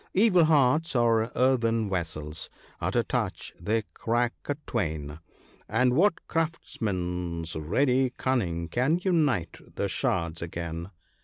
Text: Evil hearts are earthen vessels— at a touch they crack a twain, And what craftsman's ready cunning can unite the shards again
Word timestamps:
Evil 0.15 0.45
hearts 0.45 0.95
are 0.95 1.31
earthen 1.35 1.87
vessels— 1.87 2.49
at 2.81 2.95
a 2.95 3.03
touch 3.03 3.53
they 3.61 3.83
crack 3.93 4.33
a 4.49 4.55
twain, 4.65 5.19
And 5.69 5.93
what 5.93 6.27
craftsman's 6.27 7.55
ready 7.55 8.09
cunning 8.17 8.67
can 8.67 8.99
unite 9.03 9.57
the 9.75 9.87
shards 9.87 10.41
again 10.41 10.89